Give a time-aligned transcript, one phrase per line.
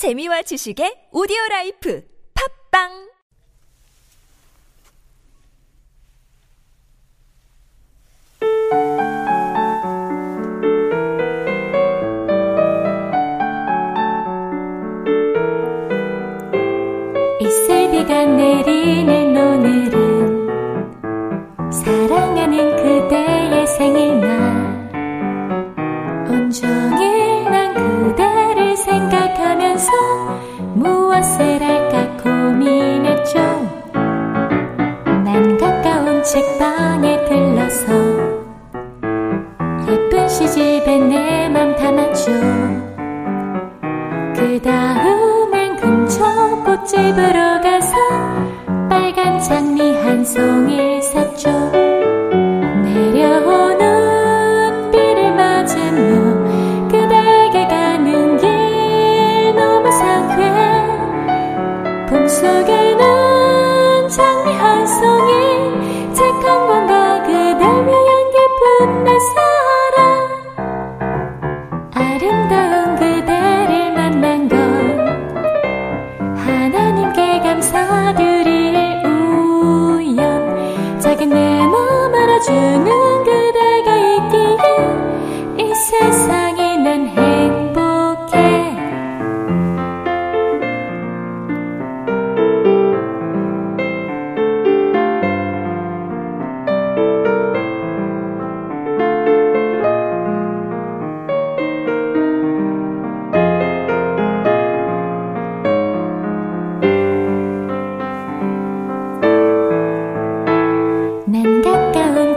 [0.00, 2.02] 재미와 지식의 오디오 라이프
[2.32, 2.88] 팝빵!
[17.42, 19.29] 이슬비가 내리는
[36.30, 37.92] 책방에 들러서
[39.88, 42.30] 예쁜 시집에 내 맘 담았죠
[44.36, 46.22] 그 다음엔 근처
[46.64, 47.96] 꽃집으로 가서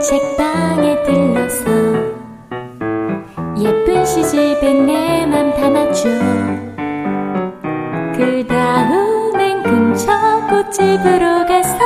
[0.08, 1.64] 책방에 들러서
[3.58, 6.08] 예쁜 시집에 내 맘 담았죠
[8.14, 10.12] 그 다음엔 근처
[10.48, 11.83] 꽃집으로 가서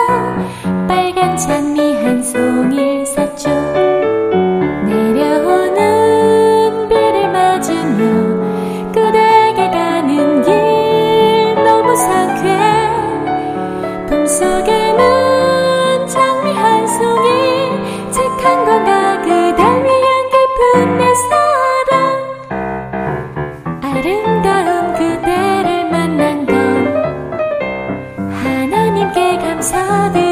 [29.69, 30.28] 사대